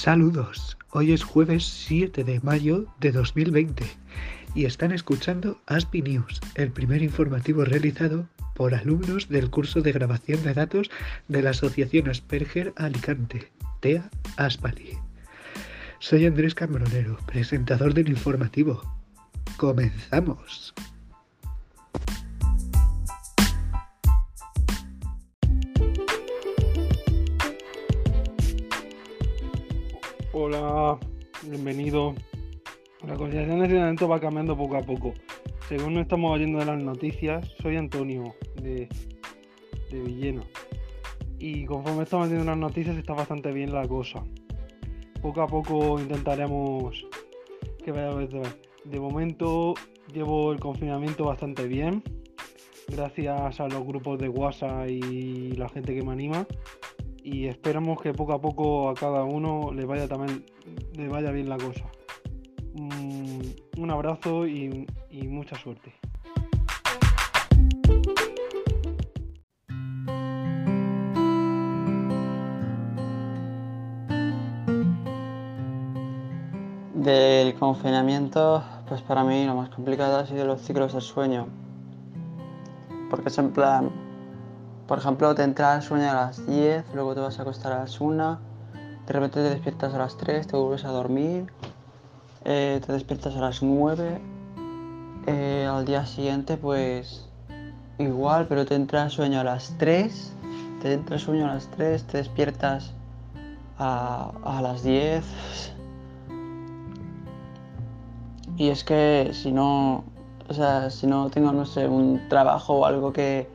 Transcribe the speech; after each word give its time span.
Saludos, 0.00 0.78
hoy 0.90 1.12
es 1.12 1.24
jueves 1.24 1.64
7 1.64 2.22
de 2.22 2.38
mayo 2.38 2.86
de 3.00 3.10
2020 3.10 3.84
y 4.54 4.64
están 4.64 4.92
escuchando 4.92 5.60
ASPI 5.66 6.02
News, 6.02 6.40
el 6.54 6.70
primer 6.70 7.02
informativo 7.02 7.64
realizado 7.64 8.28
por 8.54 8.76
alumnos 8.76 9.28
del 9.28 9.50
curso 9.50 9.80
de 9.80 9.90
grabación 9.90 10.40
de 10.44 10.54
datos 10.54 10.88
de 11.26 11.42
la 11.42 11.50
Asociación 11.50 12.08
Asperger 12.08 12.72
Alicante, 12.76 13.50
TEA 13.80 14.08
Aspali. 14.36 14.96
Soy 15.98 16.26
Andrés 16.26 16.54
Cambronero, 16.54 17.18
presentador 17.26 17.92
del 17.92 18.08
informativo. 18.08 18.80
¡Comenzamos! 19.56 20.74
Hola, 30.50 30.98
bienvenido. 31.42 32.14
La 33.06 33.16
concienciación 33.16 33.58
de 33.58 33.64
entrenamiento 33.66 34.08
va 34.08 34.18
cambiando 34.18 34.56
poco 34.56 34.78
a 34.78 34.80
poco. 34.80 35.12
Según 35.68 35.92
nos 35.92 36.04
estamos 36.04 36.30
oyendo 36.30 36.58
de 36.58 36.64
las 36.64 36.82
noticias, 36.82 37.46
soy 37.60 37.76
Antonio 37.76 38.34
de, 38.54 38.88
de 39.90 40.00
Villena. 40.00 40.42
Y 41.38 41.66
conforme 41.66 42.04
estamos 42.04 42.30
viendo 42.30 42.46
las 42.46 42.56
noticias 42.56 42.96
está 42.96 43.12
bastante 43.12 43.52
bien 43.52 43.74
la 43.74 43.86
cosa. 43.86 44.24
Poco 45.20 45.42
a 45.42 45.46
poco 45.46 46.00
intentaremos 46.00 47.04
que 47.84 47.92
vaya 47.92 48.08
a 48.08 48.42
De 48.86 49.00
momento 49.00 49.74
llevo 50.14 50.52
el 50.52 50.60
confinamiento 50.60 51.26
bastante 51.26 51.68
bien. 51.68 52.02
Gracias 52.86 53.60
a 53.60 53.68
los 53.68 53.84
grupos 53.84 54.18
de 54.18 54.30
WhatsApp 54.30 54.88
y 54.88 55.52
la 55.52 55.68
gente 55.68 55.94
que 55.94 56.02
me 56.02 56.12
anima 56.12 56.46
y 57.30 57.46
esperamos 57.46 58.00
que 58.00 58.14
poco 58.14 58.32
a 58.32 58.40
poco 58.40 58.88
a 58.88 58.94
cada 58.94 59.22
uno 59.22 59.70
le 59.72 59.84
vaya 59.84 60.08
también 60.08 60.46
le 60.94 61.08
vaya 61.08 61.30
bien 61.30 61.48
la 61.48 61.58
cosa. 61.58 61.84
Un 63.76 63.90
abrazo 63.90 64.46
y, 64.46 64.86
y 65.10 65.28
mucha 65.28 65.56
suerte. 65.56 65.92
Del 76.94 77.54
confinamiento, 77.54 78.64
pues 78.88 79.02
para 79.02 79.22
mí 79.22 79.44
lo 79.44 79.54
más 79.54 79.68
complicado 79.68 80.18
ha 80.18 80.26
sido 80.26 80.46
los 80.46 80.62
ciclos 80.62 80.94
del 80.94 81.02
sueño. 81.02 81.46
Porque 83.10 83.28
es 83.28 83.38
en 83.38 83.52
plan, 83.52 83.90
por 84.88 84.98
ejemplo, 84.98 85.34
te 85.34 85.42
entra 85.42 85.76
el 85.76 85.82
sueño 85.82 86.10
a 86.10 86.14
las 86.14 86.46
10, 86.46 86.82
luego 86.94 87.14
te 87.14 87.20
vas 87.20 87.38
a 87.38 87.42
acostar 87.42 87.72
a 87.72 87.80
las 87.80 88.00
1, 88.00 88.38
de 89.06 89.12
repente 89.12 89.42
te 89.42 89.50
despiertas 89.50 89.92
a 89.92 89.98
las 89.98 90.16
3, 90.16 90.46
te 90.46 90.56
vuelves 90.56 90.86
a 90.86 90.88
dormir, 90.88 91.52
eh, 92.46 92.80
te 92.84 92.92
despiertas 92.94 93.36
a 93.36 93.40
las 93.40 93.62
9, 93.62 94.18
eh, 95.26 95.68
al 95.70 95.84
día 95.84 96.06
siguiente 96.06 96.56
pues 96.56 97.28
igual, 97.98 98.46
pero 98.48 98.64
te 98.64 98.76
entra 98.76 99.04
el 99.04 99.10
sueño 99.10 99.40
a 99.40 99.44
las 99.44 99.74
3, 99.76 100.32
te 100.80 100.94
entra 100.94 101.16
el 101.16 101.20
sueño 101.20 101.44
a 101.44 101.54
las 101.54 101.66
3, 101.68 102.04
te 102.04 102.16
despiertas 102.16 102.92
a, 103.78 104.32
a 104.42 104.62
las 104.62 104.82
10. 104.82 105.22
Y 108.56 108.70
es 108.70 108.84
que 108.84 109.32
si 109.34 109.52
no, 109.52 110.02
o 110.48 110.54
sea, 110.54 110.88
si 110.88 111.06
no 111.06 111.28
tengo, 111.28 111.52
no 111.52 111.66
sé, 111.66 111.86
un 111.86 112.26
trabajo 112.30 112.78
o 112.78 112.86
algo 112.86 113.12
que 113.12 113.48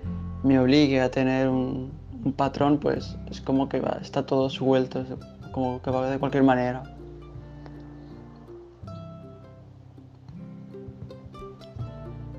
me 0.43 0.59
obligue 0.59 1.01
a 1.01 1.09
tener 1.09 1.47
un, 1.47 1.91
patrón, 2.37 2.79
pues 2.79 3.17
es 3.29 3.41
como 3.41 3.67
que 3.67 3.81
va, 3.81 3.97
está 4.01 4.25
todo 4.25 4.49
suelto, 4.49 5.03
como 5.51 5.81
que 5.81 5.91
va 5.91 6.09
de 6.09 6.19
cualquier 6.19 6.43
manera. 6.43 6.83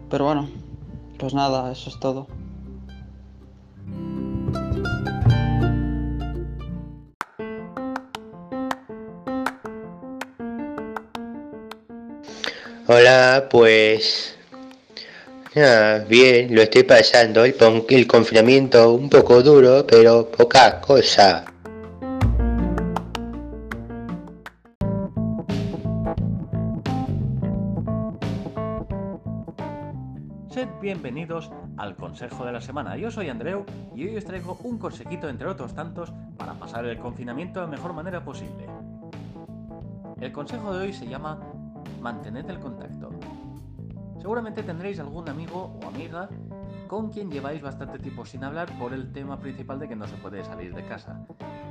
Pero 0.09 0.25
bueno, 0.25 0.49
pues 1.19 1.35
nada, 1.35 1.71
eso 1.73 1.91
es 1.91 1.99
todo. 1.99 2.29
Hola, 12.87 13.49
pues 13.51 14.34
Ah, 15.57 16.01
bien, 16.09 16.53
lo 16.53 16.63
estoy 16.63 16.83
pasando. 16.83 17.45
El, 17.45 17.55
el 17.89 18.07
confinamiento 18.09 18.93
un 18.93 19.09
poco 19.09 19.41
duro, 19.41 19.87
pero 19.87 20.29
poca 20.29 20.81
cosa. 20.81 21.45
Sed 30.51 30.67
bienvenidos 30.83 31.53
al 31.77 31.95
Consejo 31.95 32.45
de 32.45 32.51
la 32.51 32.61
Semana. 32.61 32.97
Yo 32.97 33.13
soy 33.13 33.29
Andreu 33.29 33.65
y 33.95 34.09
hoy 34.09 34.17
os 34.17 34.25
traigo 34.25 34.59
un 34.65 34.79
consejito 34.79 35.29
entre 35.29 35.47
otros 35.47 35.73
tantos 35.73 36.13
para 36.37 36.55
pasar 36.55 36.85
el 36.85 36.99
confinamiento 36.99 37.61
de 37.61 37.67
la 37.67 37.71
mejor 37.71 37.93
manera 37.93 38.25
posible. 38.25 38.67
El 40.21 40.33
consejo 40.33 40.77
de 40.77 40.87
hoy 40.87 40.93
se 40.93 41.07
llama 41.07 41.39
Mantened 42.01 42.51
el 42.51 42.59
contacto. 42.59 43.14
Seguramente 44.25 44.63
tendréis 44.63 44.99
algún 45.01 45.29
amigo 45.29 45.79
o 45.83 45.87
amiga 45.87 46.31
con 46.89 47.11
quien 47.11 47.31
lleváis 47.31 47.61
bastante 47.61 47.99
tiempo 47.99 48.25
sin 48.25 48.43
hablar 48.43 48.71
por 48.79 48.95
el 48.95 49.13
tema 49.13 49.39
principal 49.39 49.79
de 49.79 49.87
que 49.87 49.97
no 49.97 50.07
se 50.07 50.17
puede 50.17 50.43
salir 50.43 50.75
de 50.75 50.83
casa. 50.87 51.27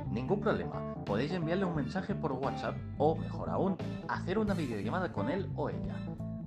Ningún 0.08 0.38
problema, 0.38 0.94
podéis 1.04 1.32
enviarle 1.32 1.64
un 1.64 1.74
mensaje 1.74 2.14
por 2.14 2.30
WhatsApp 2.30 2.76
o, 2.98 3.16
mejor 3.16 3.50
aún, 3.50 3.76
hacer 4.06 4.38
una 4.38 4.54
videollamada 4.54 5.12
con 5.12 5.30
él 5.30 5.50
o 5.56 5.68
ella. 5.68 5.96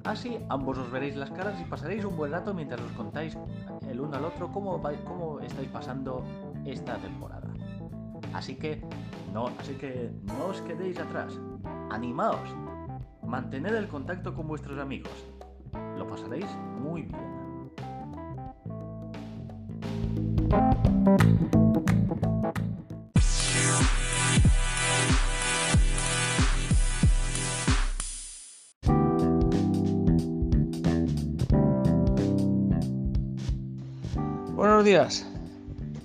Así 0.05 0.39
ambos 0.47 0.77
os 0.77 0.89
veréis 0.89 1.17
las 1.17 1.29
caras 1.31 1.59
y 1.59 1.65
pasaréis 1.65 2.05
un 2.05 2.15
buen 2.15 2.31
rato 2.31 2.53
mientras 2.53 2.79
os 2.79 2.91
contáis 2.93 3.37
el 3.89 3.99
uno 3.99 4.15
al 4.15 4.23
otro 4.23 4.49
cómo, 4.49 5.41
estáis 5.41 5.67
pasando 5.67 6.23
esta 6.63 6.95
temporada. 6.99 7.49
Así 8.33 8.55
que 8.55 8.81
no, 9.33 9.47
así 9.59 9.73
que 9.73 10.09
no 10.23 10.45
os 10.45 10.61
quedéis 10.61 11.01
atrás. 11.01 11.37
Animaos. 11.89 12.55
Mantened 13.23 13.75
el 13.75 13.89
contacto 13.89 14.33
con 14.33 14.47
vuestros 14.47 14.79
amigos 14.79 15.11
pasaréis 16.17 16.45
muy 16.81 17.03
bien. 17.03 17.27
Buenos 34.55 34.83
días. 34.83 35.25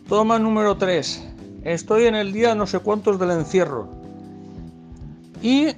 Toma 0.08 0.38
número 0.38 0.76
3. 0.76 1.28
Estoy 1.64 2.04
en 2.04 2.16
el 2.16 2.32
día 2.32 2.54
no 2.54 2.66
sé 2.66 2.80
cuántos 2.80 3.18
del 3.18 3.30
encierro. 3.30 3.88
Y 5.40 5.68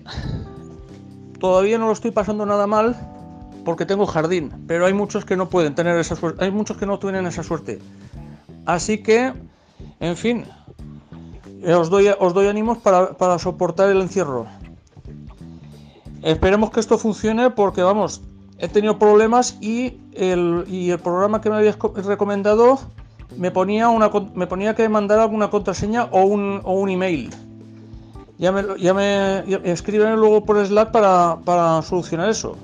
todavía 1.39 1.79
no 1.79 1.87
lo 1.87 1.93
estoy 1.93 2.11
pasando 2.11 2.45
nada 2.45 2.67
mal 2.67 3.14
porque 3.65 3.87
tengo 3.87 4.07
jardín, 4.07 4.53
pero 4.67 4.87
hay 4.87 4.93
muchos 4.93 5.25
que 5.25 5.37
no 5.37 5.49
pueden 5.49 5.75
tener 5.75 5.99
esa 5.99 6.17
suerte, 6.17 6.45
hay 6.45 6.51
muchos 6.51 6.77
que 6.77 6.87
no 6.87 6.99
tienen 6.99 7.27
esa 7.27 7.43
suerte. 7.43 7.81
Así 8.67 9.03
que, 9.03 9.33
en 10.01 10.17
fin, 10.17 10.45
os 11.67 11.91
doy, 11.91 12.09
os 12.19 12.35
doy 12.35 12.47
ánimos 12.47 12.79
para, 12.79 13.39
soportar 13.39 13.91
el 13.91 14.01
encierro. 14.01 14.47
Esperemos 16.23 16.71
que 16.71 16.81
esto 16.81 16.99
funcione 16.99 17.51
porque, 17.51 17.83
vamos, 17.83 18.23
he 18.59 18.69
tenido 18.69 18.99
problemas 18.99 19.59
y 19.61 19.99
el, 20.13 20.65
y 20.69 20.91
el 20.91 20.99
programa 20.99 21.41
que 21.41 21.51
me 21.51 21.57
habías 21.57 21.79
recomendado 21.79 22.79
me 23.37 23.51
ponía, 23.51 23.89
una, 23.89 24.11
me 24.35 24.47
ponía 24.47 24.75
que 24.75 24.89
mandar 24.89 25.19
alguna 25.19 25.51
contraseña 25.51 26.05
o 26.05 26.25
un, 26.25 26.61
o 26.65 26.75
un 26.75 26.89
email. 26.89 27.31
Ya 28.39 28.51
me, 28.53 28.63
ya 28.79 28.95
me 28.95 29.45
escriben 29.65 30.17
luego 30.17 30.45
por 30.45 30.65
Slack 30.65 30.91
para 30.91 31.83
solucionar 31.83 32.31
eso. 32.31 32.57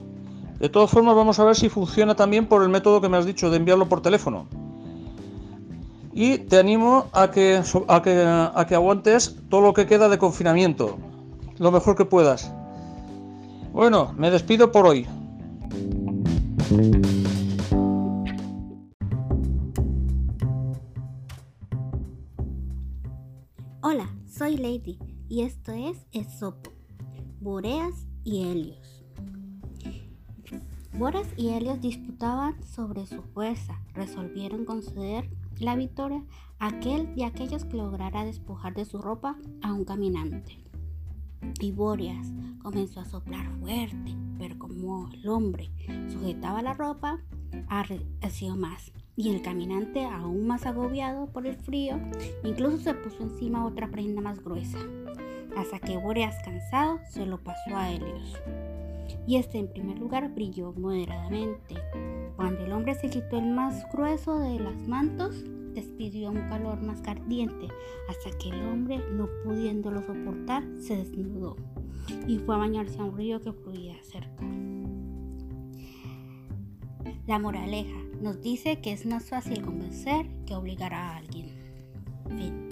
De 0.61 0.69
todas 0.69 0.91
formas, 0.91 1.17
vamos 1.17 1.39
a 1.39 1.45
ver 1.45 1.57
si 1.57 1.71
funciona 1.71 2.15
también 2.15 2.47
por 2.47 2.62
el 2.62 2.69
método 2.69 3.01
que 3.01 3.09
me 3.09 3.17
has 3.17 3.25
dicho 3.25 3.51
de 3.51 3.57
enviarlo 3.57 3.89
por 3.89 4.03
teléfono. 4.03 4.47
Y 6.12 6.37
te 6.37 6.59
animo 6.59 7.07
a 7.12 7.31
que, 7.31 7.62
a 7.89 8.03
que, 8.03 8.25
a 8.27 8.67
que 8.69 8.75
aguantes 8.75 9.37
todo 9.49 9.62
lo 9.62 9.73
que 9.73 9.87
queda 9.87 10.11
de 10.11 10.19
confinamiento, 10.19 10.99
lo 11.59 11.71
mejor 11.71 11.97
que 11.97 12.05
puedas. 12.05 12.53
Bueno, 13.73 14.12
me 14.19 14.31
despido 14.31 14.71
por 14.71 14.87
hoy. 14.87 15.07
Hola, 23.81 24.11
soy 24.29 24.59
Lady 24.59 24.99
y 25.27 25.41
esto 25.41 25.73
es 25.73 25.97
Esopo, 26.12 26.71
Boreas 27.41 27.95
y 28.25 28.43
Helios. 28.43 29.00
Boras 31.00 31.29
y 31.38 31.49
Helios 31.49 31.81
disputaban 31.81 32.62
sobre 32.62 33.06
su 33.06 33.23
fuerza. 33.23 33.81
Resolvieron 33.94 34.67
conceder 34.67 35.31
la 35.58 35.75
victoria 35.75 36.23
a 36.58 36.67
aquel 36.67 37.11
y 37.17 37.23
aquellos 37.23 37.64
que 37.64 37.79
lograra 37.79 38.26
despojar 38.26 38.75
de 38.75 38.85
su 38.85 38.99
ropa 38.99 39.38
a 39.62 39.73
un 39.73 39.87
caminante. 39.87 40.58
y 41.58 41.73
Boreas 41.73 42.31
comenzó 42.62 43.00
a 43.00 43.06
soplar 43.06 43.50
fuerte, 43.61 44.14
pero 44.38 44.58
como 44.58 45.08
el 45.11 45.26
hombre 45.26 45.70
sujetaba 46.12 46.61
la 46.61 46.75
ropa, 46.75 47.19
arreció 47.69 48.55
más. 48.56 48.93
Y 49.17 49.31
el 49.31 49.41
caminante, 49.41 50.05
aún 50.05 50.47
más 50.47 50.67
agobiado 50.67 51.29
por 51.29 51.47
el 51.47 51.56
frío, 51.56 51.99
incluso 52.44 52.76
se 52.76 52.93
puso 52.93 53.23
encima 53.23 53.64
otra 53.64 53.91
prenda 53.91 54.20
más 54.20 54.44
gruesa, 54.44 54.79
hasta 55.56 55.79
que 55.79 55.97
Boreas 55.97 56.37
cansado 56.44 56.99
se 57.08 57.25
lo 57.25 57.43
pasó 57.43 57.75
a 57.75 57.91
Helios. 57.91 58.37
Y 59.27 59.37
este 59.37 59.59
en 59.59 59.69
primer 59.69 59.99
lugar 59.99 60.33
brilló 60.35 60.73
moderadamente. 60.73 61.77
Cuando 62.37 62.65
el 62.65 62.73
hombre 62.73 62.95
se 62.95 63.11
quitó 63.11 63.39
el 63.39 63.51
más 63.51 63.85
grueso 63.93 64.39
de 64.39 64.59
los 64.59 64.77
mantos, 64.89 65.45
despidió 65.75 66.31
un 66.31 66.49
calor 66.49 66.81
más 66.83 67.07
ardiente, 67.07 67.69
hasta 68.09 68.37
que 68.39 68.49
el 68.49 68.62
hombre, 68.67 68.99
no 69.12 69.29
pudiéndolo 69.45 70.03
soportar, 70.03 70.65
se 70.79 70.97
desnudó 70.97 71.57
y 72.27 72.39
fue 72.39 72.55
a 72.55 72.59
bañarse 72.59 72.99
a 72.99 73.05
un 73.05 73.17
río 73.17 73.41
que 73.41 73.53
fluía 73.53 73.97
cerca. 74.03 74.45
La 77.27 77.39
moraleja 77.39 77.97
nos 78.21 78.41
dice 78.41 78.81
que 78.81 78.93
es 78.93 79.07
más 79.07 79.29
fácil 79.29 79.62
convencer 79.62 80.27
que 80.47 80.55
obligar 80.55 80.93
a 80.93 81.17
alguien. 81.17 81.51
Fin. 82.29 82.70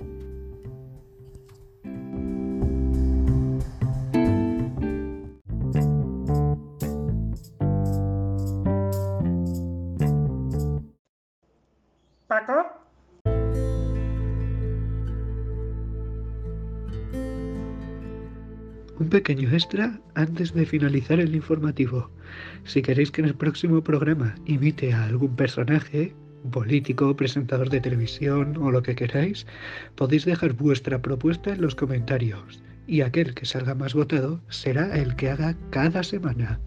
Un 19.01 19.09
pequeño 19.09 19.49
extra 19.51 20.01
antes 20.15 20.53
de 20.55 20.67
finalizar 20.67 21.21
el 21.21 21.35
informativo. 21.35 22.11
Si 22.65 22.83
queréis 22.83 23.11
que 23.11 23.21
en 23.21 23.29
el 23.29 23.35
próximo 23.35 23.83
programa 23.83 24.35
imite 24.47 24.93
a 24.93 25.05
algún 25.05 25.37
personaje, 25.37 26.15
político, 26.51 27.15
presentador 27.17 27.71
de 27.71 27.81
televisión 27.81 28.57
o 28.57 28.71
lo 28.71 28.83
que 28.83 28.95
queráis, 28.95 29.47
podéis 29.95 30.25
dejar 30.25 30.53
vuestra 30.55 31.01
propuesta 31.01 31.53
en 31.53 31.61
los 31.61 31.75
comentarios 31.75 32.63
y 32.87 33.03
aquel 33.03 33.35
que 33.35 33.47
salga 33.47 33.75
más 33.75 33.95
votado 33.95 34.41
será 34.49 34.97
el 34.97 35.15
que 35.15 35.31
haga 35.31 35.55
cada 35.71 36.03
semana. 36.03 36.59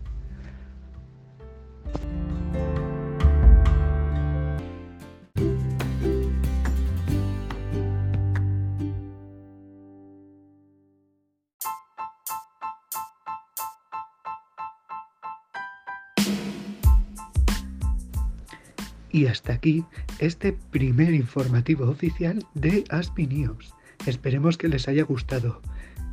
Y 19.12 19.26
hasta 19.28 19.54
aquí 19.54 19.84
este 20.20 20.54
primer 20.54 21.14
informativo 21.14 21.90
oficial 21.90 22.46
de 22.54 22.84
Aspi 22.90 23.28
News. 23.28 23.74
Esperemos 24.06 24.58
que 24.58 24.70
les 24.70 24.88
haya 24.88 25.04
gustado. 25.04 25.62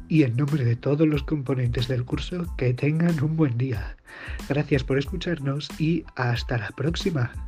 Y 0.08 0.22
en 0.22 0.36
nombre 0.36 0.64
de 0.64 0.76
todos 0.76 1.06
los 1.06 1.22
componentes 1.22 1.86
del 1.86 2.04
curso, 2.04 2.46
que 2.56 2.74
tengan 2.74 3.22
un 3.22 3.36
buen 3.36 3.56
día. 3.58 3.96
Gracias 4.48 4.84
por 4.84 4.98
escucharnos 4.98 5.68
y 5.78 6.04
hasta 6.16 6.58
la 6.58 6.70
próxima. 6.70 7.47